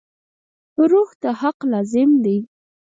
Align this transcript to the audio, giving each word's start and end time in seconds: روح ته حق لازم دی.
روح 0.91 1.09
ته 1.21 1.29
حق 1.41 1.59
لازم 1.71 2.09
دی. 2.23 2.37